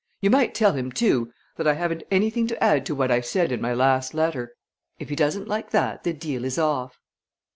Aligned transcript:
You 0.19 0.31
might 0.31 0.55
tell 0.55 0.73
him, 0.73 0.91
too, 0.91 1.31
that 1.57 1.67
I 1.67 1.73
haven't 1.73 2.01
anything 2.09 2.47
to 2.47 2.63
add 2.63 2.87
to 2.87 2.95
what 2.95 3.11
I 3.11 3.21
said 3.21 3.51
in 3.51 3.61
my 3.61 3.75
last 3.75 4.15
letter. 4.15 4.55
If 4.97 5.09
he 5.09 5.15
doesn't 5.15 5.47
like 5.47 5.69
that, 5.69 6.03
the 6.03 6.11
deal 6.11 6.43
is 6.43 6.57
off." 6.57 6.97